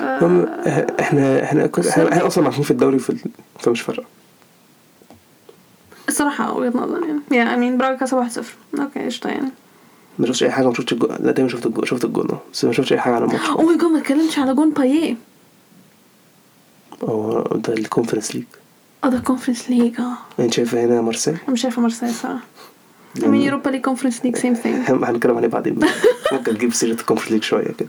[0.00, 3.16] آه إحنا إحنا إحنا, إحنا أصلا عارفين في الدوري في
[3.58, 4.04] فمش فارقة.
[6.08, 7.20] الصراحة وجهة نظر يعني.
[7.30, 9.48] يعني امين براجا كسب 1-0 okay قشطة يعني.
[10.18, 11.06] ما شفتش أي حاجة ما شفتش الجو...
[11.06, 11.84] لا تقريبا شفت الجو...
[11.84, 12.40] شفت الجون آه.
[12.52, 13.48] بس ما شفتش أي حاجة عن الماتش.
[13.48, 15.16] oh my God ما اتكلمتش على جون باييه.
[17.04, 18.44] هو ده ال Conference League.
[19.08, 20.42] ده Conference League آه.
[20.42, 22.40] انت شايفه هنا مارسيل أنا مش شايفة مارسيل صراحة
[23.24, 25.78] امين Europa League Conference League same thing هنتكلم عليه بعدين.
[26.32, 27.88] ممكن نجيب سيرة ال Conference League شوية كده.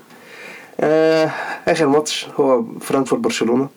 [0.80, 1.26] آه
[1.68, 3.70] آخر ماتش هو فرانكفورت برشلونة.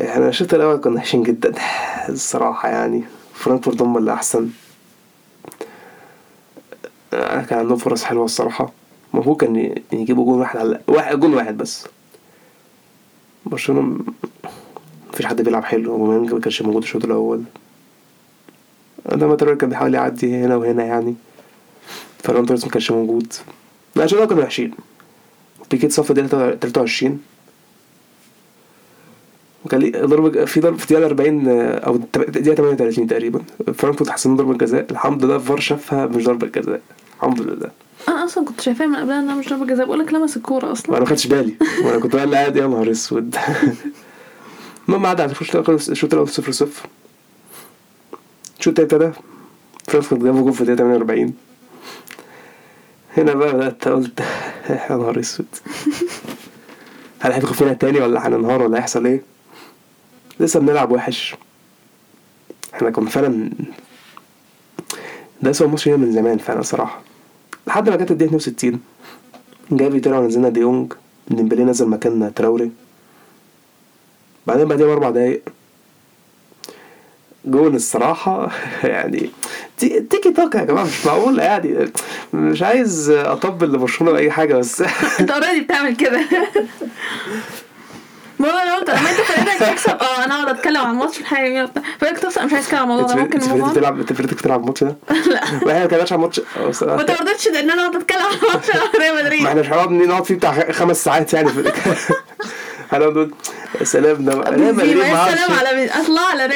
[0.00, 1.54] إحنا الشوط الأول كنا وحشين جدا.
[2.08, 4.50] الصراحة يعني فرانكفورت هم اللي أحسن.
[7.12, 8.72] آه، كان عندهم فرص حلوة الصراحة.
[9.14, 11.86] المفروض كان يجيبوا جون واحد على واحد جون واحد بس.
[13.46, 13.98] برشلونة
[15.12, 17.42] مفيش حد بيلعب حلو ودي يونج ما كانش موجود الشوط الأول.
[19.12, 21.14] أداما تراوري كان بيحاول يعدي هنا وهنا يعني.
[22.18, 23.32] فران توريس ما كانش موجود.
[23.96, 24.74] لا عشان كانوا وحشين.
[25.70, 27.20] بيكيه اتصاب دقيقة 23
[29.64, 33.40] وكان ليه ضربة في ضربة في الدقيقة 40 أو دقيقة 38 تقريبا.
[33.74, 34.86] فرانكفورت اتحسب ضربة جزاء.
[34.90, 36.80] الحمد لله الفار شافها مش ضربة جزاء.
[37.16, 37.70] الحمد لله.
[38.08, 39.86] أنا أصلا كنت شايفاها من قبلها إنها مش ضربة جزاء.
[39.86, 40.90] بقول لك لمس الكورة أصلا.
[40.90, 41.54] وأنا ما خدتش بالي.
[41.84, 43.36] وأنا كنت قاعد قاعد يا نهار أسود.
[44.88, 46.68] المهم عدى على الشوط الأول الشوط الأول 0 0
[48.58, 49.20] الشوط التاني ابتدى
[49.88, 51.34] فرانكفورت جابوا جول في الدقيقة 48
[53.16, 54.20] هنا بقى بدأت قلت
[54.70, 55.46] يا نهار أسود.
[57.20, 59.22] هل هيدخل فينا تاني ولا هننهار ولا هيحصل إيه؟
[60.40, 61.34] لسه بنلعب وحش.
[62.74, 63.50] إحنا كنا فعلا
[65.42, 67.00] ده اسوأ ماتش لينا من زمان فعلا صراحة.
[67.66, 68.80] لحد ما جت الدقيقة 62
[69.70, 70.92] جافي طلع ونزلنا ديونج
[71.28, 72.70] ديمبلي نزل مكان تراوري.
[74.46, 75.42] بعدين بعدين بأربع دقايق.
[77.44, 78.50] جون الصراحة
[78.84, 79.30] يعني
[79.78, 81.92] تي- تيكي تاكا يا جماعة مش معقول يعني
[82.34, 84.80] مش عايز أطبل لبرشلونة بأي حاجة بس.
[85.20, 86.20] أنت already بتعمل كده.
[88.38, 91.68] ما أنا قلت لما أنت فريقك تكسب آه أنا أقعد أتكلم عن الماتش الحقيقي.
[92.00, 93.20] فريقك تخسر مش عايز أتكلم عن الموضوع ده.
[93.22, 95.40] ممكن انت on؟ تلعب أنت فرقتك تلعب الماتش ده؟ لا.
[95.52, 96.40] ما إحنا ما كناش على الماتش.
[96.82, 99.90] وانت ما رضيتش إن أنا أقعد أتكلم عن الماتش ريال ما مدريد إحنا مش هنقعد
[99.90, 101.48] نقعد فيه بتاع خمس ساعات يعني.
[101.48, 101.72] في
[102.98, 103.34] نقول
[103.80, 106.54] يا سلام ده ريال مدريد بنزيما ما يا عادش سلام على اطلع على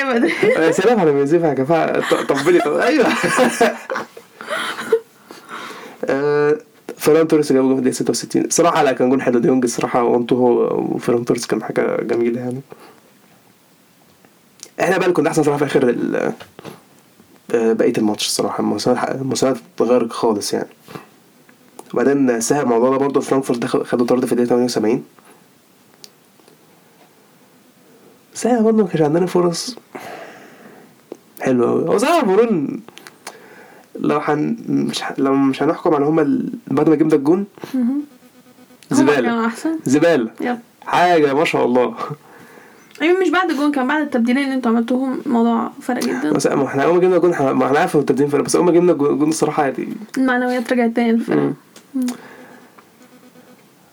[0.67, 2.01] يا سلام على بنزيما يا جماعة.
[2.25, 3.07] طبلي طب أيوه.
[6.05, 6.57] آه،
[6.97, 9.39] فيران توريس جاب جول في الدقيقة 66 الصراحه لا كان جول حلو.
[9.39, 12.61] ديونج الصراحة وانتو هو وفيران توريس كان حاجة جميلة يعني.
[14.81, 15.95] إحنا بقى اللي كنا أحسن صراحة في آخر
[17.55, 18.61] آه، بقية الماتش الصراحة.
[18.61, 20.69] المساعد المساعد اتغير خالص يعني.
[21.95, 23.21] وبعدين سهل الموضوع ده برضه.
[23.21, 25.05] فرانكفورت خدوا طرد في الدقيقة 78
[28.39, 29.77] بس إحنا برضه ما كانش عندنا فرص.
[31.41, 31.89] حلوة أوي.
[31.89, 32.81] هو صراحة مرون
[34.01, 35.13] لو حن مش ح...
[35.19, 36.53] لو مش هنحكم على هما ال...
[36.67, 37.47] بعد ما جبنا الجون.
[38.91, 39.51] زبالة.
[39.85, 40.59] زبالة.
[40.87, 41.95] حاجة ما شاء الله.
[43.03, 46.33] أيوه مش بعد الجون كان بعد التبديلين اللي أنتوا عملتوهم الموضوع فرق جدا.
[46.33, 48.65] بس ما إحنا أول ما جبنا الجون ما إحنا عارف هو التبديل فرق بس أول
[48.65, 51.53] ما جبنا الجون الصراحة يعني المعنويات رجعت تاني للفرق.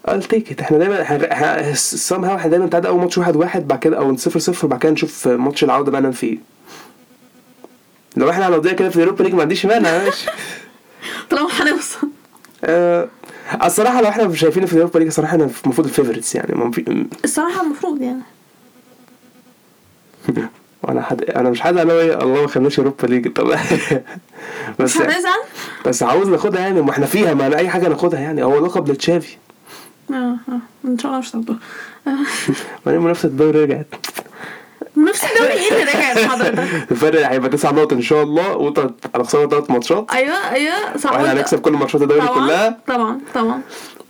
[0.08, 0.62] I'll take it.
[0.62, 4.40] إحنا دايما إحنا somehow إحنا دايما بنتعادل أول ماتش واحد واحد بعد كده أو صفر
[4.40, 6.38] صفر بعد كده نشوف ماتش العودة بقى نعمل فيه.
[8.18, 10.26] لو إحنا هنقضيها كده في ال Europa League ما عنديش مانع ماشي.
[11.30, 12.08] طالما هنوصل.
[12.64, 13.08] آه،
[13.64, 16.72] الصراحة لو إحنا شايفين في ال Europa League الصراحة إحنا المفروض ال favorites يعني
[17.24, 18.22] الصراحة المفروض يعني.
[20.84, 23.34] وأنا حد أنا مش حد أنا إيه، الله ما خلناش Europa League.
[23.34, 23.48] طب
[24.80, 25.14] بس مش؟
[25.86, 28.44] بس عاوز ناخدها يعني ما إحنا فيها ما أي حاجة ناخدها يعني.
[28.44, 29.38] هو لقب لتشافي.
[30.12, 30.14] آه
[30.50, 31.60] آه ان شاء الله مش هتاخدوها.
[32.86, 33.88] بعدين منافسة الدوري رجعت.
[34.98, 39.24] نفس الدوري إيه اللي رجعت؟ حضرتك؟ الفرق هيبقى تسع نقط إن شاء الله وانت على
[39.24, 40.12] خساره ثلاث ماتشات.
[40.12, 41.12] أيوه أيوه صح.
[41.12, 42.80] وإحنا هنكسب كل ماتشات الدوري كلها.
[42.88, 43.62] طبعا طبعا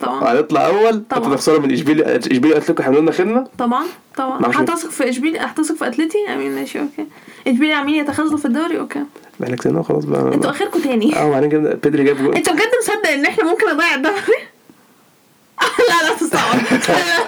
[0.01, 0.21] طبعا.
[0.23, 1.25] وهنطلع أول طبعا.
[1.25, 3.83] انت تخسروا من اشبيلي اشبيلي لكم إحنا لنا خدمه طبعا
[4.17, 4.39] طبعا.
[4.39, 4.57] معرفش.
[4.57, 7.05] هتثق في اشبيلي هتثق في أتلتي؟ امين ماشي أوكي.
[7.47, 9.03] اشبيلي عاملين يتخاذلوا في الدوري okay.
[9.43, 10.33] إحنا كسبنا خلاص بقى.
[10.33, 11.19] أنتوا اخركم تاني.
[11.19, 14.15] آه وبعدين كده بيدري جاب جول أنتوا بجد مصدق إن إحنا ممكن نضيع الدوري؟
[15.89, 16.15] لا لا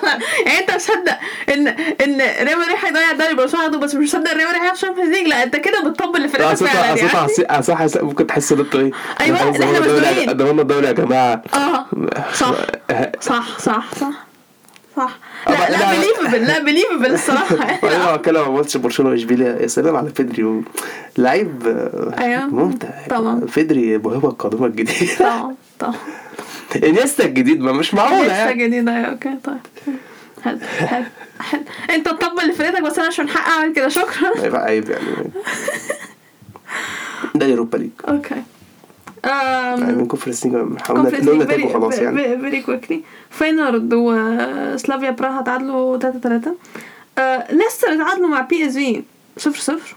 [0.03, 1.17] لا يعني انت مصدق
[1.49, 2.17] ان ان
[2.57, 5.81] مدريد هيضيع الدوري برشلونة بس مش مصدق مدريد هياخد ال Champions League لا انت كده
[5.89, 7.09] بتطبل لفرقتك فعلا يعني.
[7.61, 8.91] صح صح ممكن تحس إن أنتوا إيه؟
[9.27, 10.31] ضمننا الدوري- مزنوقين.
[10.37, 11.41] ضمننا الدوري يا جماعة.
[11.53, 11.85] آه
[12.33, 12.55] صح
[13.29, 14.26] صح صح صح.
[14.97, 15.19] صح.
[15.47, 16.59] لا لا believable لا.
[16.63, 17.55] believable الصراحه
[17.89, 20.61] أيوه اتكلم عن ماتش برشلونة واشبيليا يا سلام على بيدري.
[21.17, 21.67] لعيب
[22.19, 22.45] أيوة.
[22.45, 22.87] ممتع.
[23.09, 23.41] طبعا.
[23.47, 25.93] بيدري موهبه القادمه الجديده طبعا طبعا.
[26.83, 28.67] إنيستا الجديد ما مش معقوله يعني.
[28.67, 29.57] جديدة أيوه أوكي طيب.
[30.43, 31.05] حلو حلو
[31.39, 33.87] حلو أنت تطبل لفرقتك بس أنا مش من حقي اعمل كده.
[33.89, 34.57] شكرا.
[34.59, 35.31] عيب يعني.
[37.35, 37.89] ده Europa League.
[38.07, 38.35] okay.
[39.27, 41.09] يعني من Conference League حاولنا
[41.73, 42.63] خلاص يعني.
[42.63, 42.95] quickly.
[43.29, 46.55] فاينورد وسلافيا براها تعادلوا 3 3
[47.51, 49.03] ليستر اتعادلوا مع PSV
[49.37, 49.95] 0 0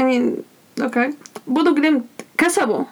[0.00, 0.42] I mean
[0.82, 1.10] okay
[1.46, 2.02] بودو جليمت
[2.38, 2.84] كسبوا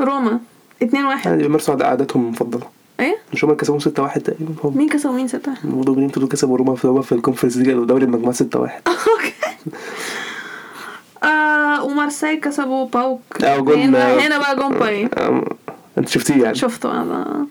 [0.00, 0.40] روما
[0.82, 2.66] 2 1 يعني بيمارسوا عاد- عاداتهم المفضلة.
[3.00, 4.54] إيه؟ مش هم كسبوا 6 1 تقريبا.
[4.78, 8.04] مين كسب ومين 6 برضه جرين دول كسبوا روما في في ال Conference League دوري
[8.04, 9.32] المجموعات 6 1 أوكي
[11.82, 13.20] ومارسيل كسبوا باوك.
[13.44, 15.08] آه جون هنا هنا بقى جون باييه.
[15.14, 15.44] آه،
[15.98, 17.46] انت شفتيه يعني؟ شفته أنا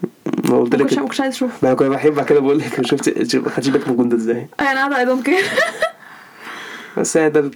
[0.49, 1.53] ما قلت ما كنتش لك ما كنتش عايز أشوفه.
[1.63, 3.09] ما أنا كنت بحب بعد كده بقول لك شفت
[3.49, 5.43] خدتش بالك من الجون ده إزاي أنا قاعدة I don't care
[6.97, 7.51] بس يعني ده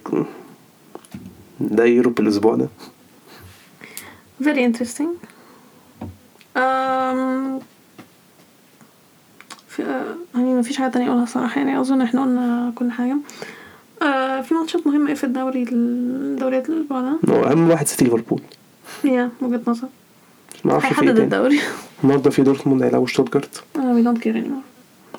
[1.59, 2.67] ده Europe الأسبوع ده.
[4.43, 5.11] Very interesting.
[6.55, 7.61] um,
[9.67, 13.15] في آه، يعني ما فيش حاجة تانية أقولها صراحة يعني أظن إحنا قلنا كل حاجة.
[14.05, 18.41] آه في ماتشات مهمة إيه في الدوري الدوريات الأسبوع ده هو اهم واحد سيتي ليفربول.
[19.03, 19.87] هي وجهة نظر.
[20.65, 21.59] ما أعرفش في إيه هيحدد الدوري.
[22.03, 24.65] النهارده في دورتموند هيلعبوا شتوتجارت أنا we don't care anymore.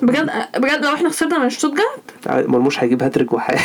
[0.01, 3.55] بجد بجد لو إحنا خسرنا من شتوتجارت مرموش هيجيب هاتريك وحي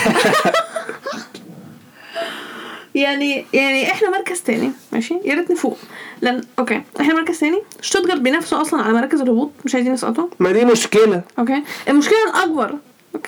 [2.95, 5.79] يعني يعني إحنا مركز تاني ماشي؟ يا ريت نفوق
[6.21, 7.63] لأن okay إحنا مركز تاني.
[7.81, 10.27] شتوتجارت بينافسوا أصلا على مراكز الهبوط مش عايزين يسقطوا.
[10.39, 11.23] ما دي مشكلة.
[11.39, 12.75] okay؟ المشكلة الأكبر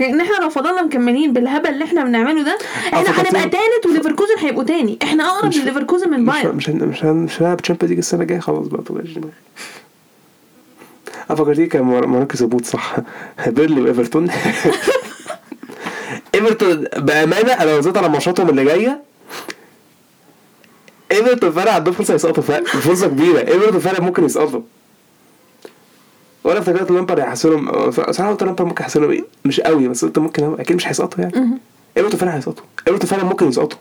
[0.00, 4.98] إحنا لو فضلنا مكملين بالهبل اللي إحنا بنعمله ده إحنا هنبقى تالت وليفركوزن هيبقوا تاني.
[5.02, 6.56] إحنا أقرب لليفركوزن من بايرن.
[6.56, 9.32] مش هن- مش هن- مش هنلعب Champions League السنة الجاية خلاص بقى توجعش دماغي
[11.30, 12.96] آه فكرتني كان مر- مراكز هبوط صح؟
[13.46, 14.30] بيرنلي وإيفرتون.
[16.34, 19.00] إيفرتون بأمانة أنا لو نزلت على ماتشاتهم اللي جاية
[21.12, 23.38] إيفرتون فعلا عندهم فرصة يسقطوا فرصة كبيرة.
[23.38, 24.60] إيفرتون فعلا ممكن يسقطوا.
[26.44, 30.44] وأنا افتكرت لامبارد هيحسنهم صراحة قلت لامبارد ممكن يحسنهم إيه مش قوي بس قلت ممكن
[30.44, 31.58] هو- أكيد مش هيسقطوا يعني.
[31.96, 32.64] ايفرتون فعلا هيسقطوا.
[32.88, 33.78] ايفرتون فعلا ممكن يسقطوا.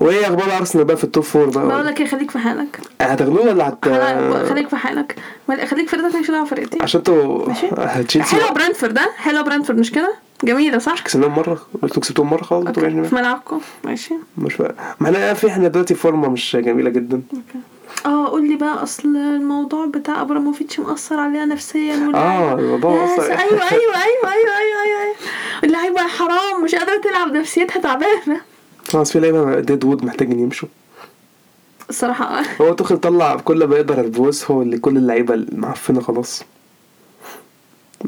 [0.00, 2.80] وإيه أخبار أرسنال بقى في ال top four بقول بقى لك إيه خليك في حالك
[3.00, 3.84] هتاخدوه ولا هت
[4.48, 5.16] خليك في حالك
[5.48, 7.52] خليك فرقتك مالكش دعوه فرقتي عشان أنتوا.
[8.02, 12.42] تشيلسي حلوة برنتفورد ده حلوة برنتفورد مش كده؟ جميلة صح؟ كسبناهم مرة؟ قلتوا كسبتوهم مرة
[12.42, 12.80] خلاص okay.
[12.80, 14.14] يعني في ملعبكم ماشي.
[14.38, 14.74] مش فا...
[15.00, 17.22] ما إحنا في إحنا دلوقتي فورمة مش جميلة جدا.
[17.32, 17.58] okay.
[18.06, 23.22] آه قول لي بقى أصل الموضوع بتاع ابراموفيتش مأثر علينا نفسيا آه الموضوع yes، أثر.
[23.22, 25.00] أيوه أيوه أيوه أيوه أيوه أيوه.
[25.02, 25.14] أيوه
[25.64, 28.40] اللعيبة حرام مش قادرة تلعب نفسيتها تعبانة.
[28.88, 30.68] خلاص في لعيبة dead wood محتاجين يمشوا.
[31.90, 32.42] الصراحة.
[32.60, 36.42] هو توخل طلع كل ما يقدر ال boss هو اللي كل اللعيبة المعفنة خلاص.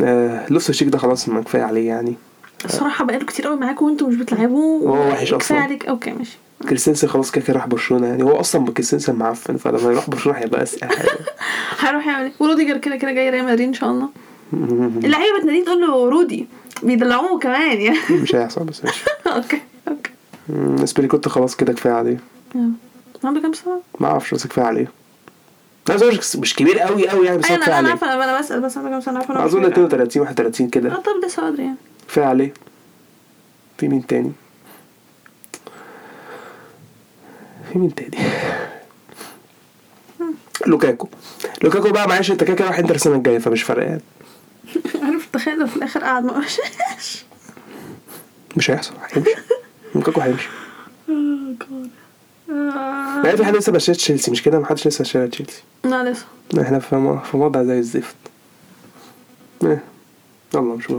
[0.02, 2.14] آه لوفتس تشيك ده خلاص ما كفاية عليه يعني.
[2.64, 5.58] الصراحه بقاله كتير قوي معاكم وانتوا مش بتلعبوا هو وحش كفايه أصلاً.
[5.60, 5.86] عليك.
[5.86, 6.38] okay ماشي.
[6.68, 8.22] كريستنسن خلاص كده كده راح برشلونة يعني.
[8.22, 10.90] هو أصلا كريستنسن معفن فلما يروح برشلونة هيبقى أسهل
[11.80, 14.08] هيروح يعمل إيه؟ وروديجر كده كده جاي ريال مدريد إن شاء الله.
[15.04, 16.46] اللعيبة بتناديه تقول له رودي
[16.82, 17.98] بيدلعوه كمان يعني.
[18.22, 19.04] مش هيحصل بس ماشي.
[19.26, 20.10] okay okay.
[20.48, 22.18] مم، أزبيليكويتا خلاص كده كفاية عليه.
[22.54, 22.70] يلا.
[23.24, 24.88] عنده كام سنة؟ ما أعرفش بس كفاية عليه.
[25.90, 28.76] هو مش- كبير قوي قوي يعني بس كفايه أنا أنا عليه عارفة أنا بسال بس
[28.76, 29.72] عنده كام سنه عارفة اظن كبير أوي.
[29.86, 30.96] 32 31 آه كده.
[30.96, 31.76] طب لسه بدري يعني.
[32.08, 32.54] كفايه عليه
[33.78, 34.32] في مين تاني؟
[37.72, 38.16] في مين تاني؟
[40.66, 41.08] لوكاكو.
[41.62, 44.02] لوكاكو بقى معلش انت كده كده راح انتر السنة الجاية فمش فارقة يعني.
[45.04, 46.38] عارف تخيل في الآخر قعد ما
[48.56, 49.30] مش هيحصل هيمشي.
[49.94, 50.48] لوكاكو هيمشي.
[51.08, 51.54] آه،
[53.24, 55.62] يعني في حد لسه ما اشتريش تشيلسي مش كده؟ ما حدش لسه اشترى تشيلسي.
[55.84, 56.24] لا لسه.
[56.60, 58.16] إحنا في في وضع زي الزفت.
[59.64, 59.82] إيه.
[60.54, 60.90] يلا مش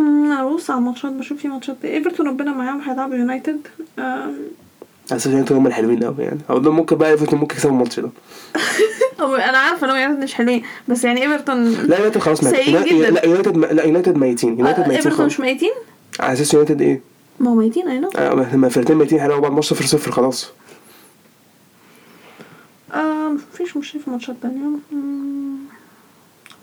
[0.00, 1.76] أنا ببص على الماتشات بشوف في ماتشات.
[1.84, 3.60] إيفرتون ربنا معاهم هيلعبوا يونايتد.
[5.12, 6.40] أساس أنتوا هم الحلوين قوي يعني.
[6.50, 8.10] أو ده ممكن بقى إيفرتون ممكن يكسبوا الماتش ده.
[9.20, 12.54] أنا عارفة ان يونايتد مش حلوين بس يعني إيفرتون لا يونايتد خلاص مات.
[12.54, 12.86] سيء لا
[13.26, 14.58] يونايتد لا يونايتد ميتين.
[14.58, 15.72] يونايتد آه، ميتين إيفرتون مش ميتين؟
[16.20, 17.00] على أساس يونايتد إيه؟
[17.40, 20.50] ما هو ميتين I know آه، لما الفرقتين ميتين هيلعبوا بعض ماتش 0 0 خلاص.
[23.52, 24.78] مفيش مشكلة في ماتشات تانية.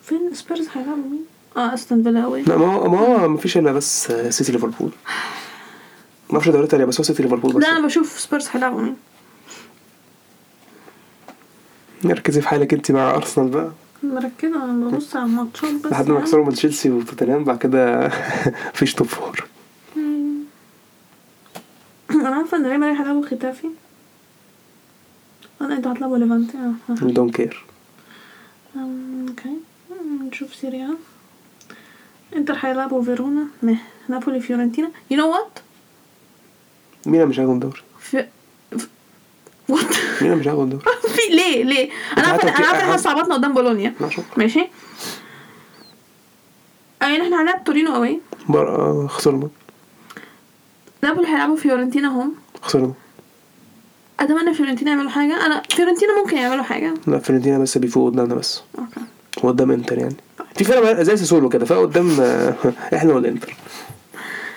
[0.04, 1.26] فين؟ سبيرز هيلعبوا مين؟
[1.58, 2.42] آه أستون فيلا أوي.
[2.44, 4.92] لا ما هو ما هو ما فيش إلا بس آه، سيتي ليفربول.
[6.30, 7.64] ما أعرفش دوري تانية بس هو سيتي ليفربول بس.
[7.64, 8.96] لا أنا بشوف سبيرز هيلعبوا مين؟
[12.06, 13.72] ركزي في حالك انت مع أرسنال بقى.
[14.04, 16.26] مركزة أنا ببص على الماتشات بس لحد ما يعني.
[16.26, 18.08] يخسروا من تشيلسي وتوتنهام بعد كده
[18.74, 19.47] مفيش top four.
[22.28, 23.68] أنا عارفة إن ريال مدريد هيلعبوا ختافي.
[25.62, 26.58] أنا إنتوا هتلعبوا ليفانتي.
[26.58, 26.94] آه آه.
[26.96, 27.66] don't care
[28.76, 29.50] أم، okay.
[30.28, 30.94] نشوف Serie A.
[32.36, 33.44] إنتر هيلعبوا فيرونا.
[33.64, 33.78] مه.
[34.10, 34.92] نابولي فيورنتينا.
[35.12, 35.60] you know what
[37.06, 38.26] مين مش هياخد دوري في
[39.70, 39.86] what
[40.22, 40.84] مين مش هياخد دوري
[41.16, 43.94] في ليه؟ ليه؟ أنا عارفة أنا عارفة إحنا صعبتنا قدام بولونيا.
[44.38, 44.68] ماشي.
[47.02, 48.20] يعني إحنا هنلعب تورينو قوي.
[48.50, 49.50] آه، خسرنا.
[51.04, 52.94] نابولي هيلعبوا فيورنتينا هم خسرنا
[54.20, 55.46] أتمنى فيورنتينا يعملوا حاجة.
[55.46, 56.94] أنا فيورنتينا ممكن يعملوا حاجة.
[57.08, 58.62] لا فيورنتينا بس بيفوق قدامنا بس.
[58.80, 59.02] okay.
[59.44, 60.16] وقدام إنتر يعني.
[60.56, 62.10] في فرق زي ساسولو كده فرق قدام
[62.96, 63.56] إحنا والانتر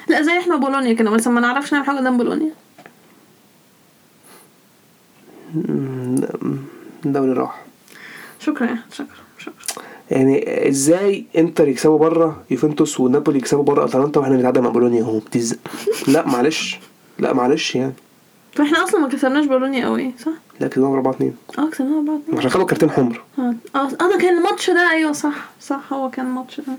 [0.08, 2.50] لا زي إحنا بولونيا كده بس ما نعرفش نعمل حاجة قدام بولونيا.
[7.06, 7.64] الدوري راح.
[8.40, 9.84] شكرا شكرا شكرا.
[10.10, 15.18] يعني إزاي انتر يكسبوا بره يوفنتوس ونابولي يكسبوا بره أتلانتا وإحنا بنتعادل مع بولونيا؟ اهو
[15.18, 15.56] بتز...
[16.08, 16.78] لا معلش.
[17.18, 17.92] لا معلش يعني.
[18.54, 22.38] فاحنا أصلا ما كسبناش بولونيا قوي صح؟ لا كسبنا 4 2 آه كسبناها 4 2
[22.38, 23.22] عشان خدوا كارتين حمر.
[23.38, 26.72] آه آه ده كان الماتش ده أيوه صح صح هو كان الماتش ده.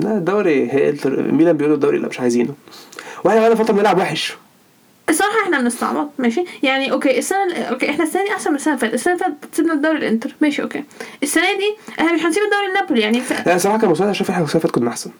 [0.00, 2.54] لا الدوري هي ميلان بيقولوا الدوري لا مش عايزينه.
[3.24, 4.36] وإحنا بقالنا فترة بنلعب وحش.
[5.10, 8.74] الصراحة إحنا بنستعبط ماشي؟ يعني okay السنة ال- okay إحنا السنة دي أحسن من السنة
[8.74, 8.94] اللي فاتت.
[8.94, 10.84] السنة اللي فاتت سيبنا الدوري الإنتر ماشي okay.
[11.22, 13.46] السنة دي إحنا مش هنسيب الدوري لنابولي يعني ف...
[13.48, 15.10] لا صراحة كان مستوى شايف إحنا السنة كنا أحسن.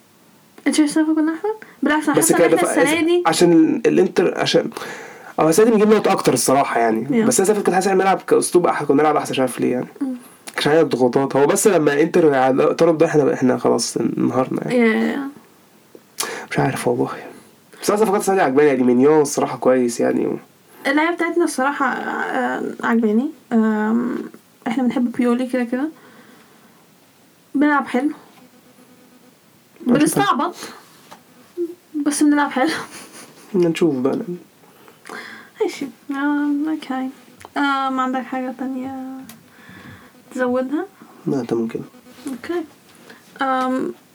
[0.66, 1.48] أنت شايف السنة فاتت كنا أحسن؟
[1.83, 2.14] بالعكس أنا
[2.48, 4.70] كده إحنا السنة دي عشان الإنتر عشان
[5.38, 7.07] آه السنة دي بنجيب نقط أكتر الصراحة يعني.
[7.09, 7.26] Yeah.
[7.26, 9.40] بس السنة اللي فاتت كنت حاسس إن إحنا بنلعب كأسلوب احسن كنا بنلعب أحسن مش
[9.40, 9.87] عارف ليه يعني.
[10.59, 12.29] عشان عندنا الضغوطات هو بس لما إنتر
[12.72, 15.09] طرد ده إحنا إحنا خلاص انهارنا يعني.
[15.11, 15.29] يا-
[16.50, 17.11] مش عارف والله.
[17.83, 20.38] بس أنا صفقات السنة دي عجباني يعني مينيون الصراحة كويس يعني و...
[20.87, 23.31] اللعيبة بتاعتنا الصراحة آه، عجباني.
[24.66, 25.88] إحنا بنحب بيولي كده كده.
[27.55, 28.11] بنلعب حلو.
[29.87, 30.55] بنستعبط.
[32.07, 32.71] بس بنلعب حلو.
[33.55, 34.19] نشوف بقى.
[35.62, 35.87] ماشي.
[36.11, 37.11] okay
[37.57, 39.07] آه ما عندك حاجة تانية
[40.35, 40.87] تزودها؟
[41.27, 41.83] لا تمام كده
[42.26, 42.64] okay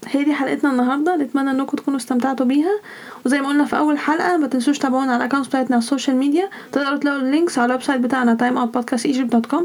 [0.08, 1.16] هي دي حلقتنا النهارده.
[1.16, 2.80] نتمنى إنكم تكونوا استمتعتوا بيها.
[3.26, 5.89] وزي ما قلنا في أول حلقة ما تنسوش تابعونا على ال account بتاعتنا على ال
[5.89, 9.64] social media تقدروا تلاقوا ال links على ال website بتاعنا timeoutpodcastegypt.com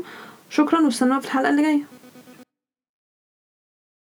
[0.50, 1.99] شكرا واستنونا في الحلقة اللي جاية.